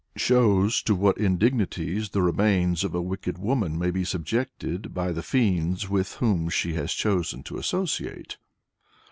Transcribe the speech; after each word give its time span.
3) 0.15 0.19
shows 0.19 0.81
to 0.81 0.95
what 0.95 1.19
indignities 1.19 2.09
the 2.09 2.23
remains 2.23 2.83
of 2.83 2.95
a 2.95 3.01
wicked 3.03 3.37
woman 3.37 3.77
may 3.77 3.91
be 3.91 4.03
subjected 4.03 4.95
by 4.95 5.11
the 5.11 5.21
fiends 5.21 5.89
with 5.89 6.15
whom 6.15 6.49
she 6.49 6.73
has 6.73 6.91
chosen 6.91 7.43
to 7.43 7.59
associate. 7.59 8.37